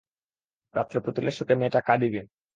রাত্রে 0.75 0.97
পুতুলের 1.05 1.35
শোকে 1.37 1.55
মেয়েটা 1.59 1.79
কাদিবে। 1.87 2.21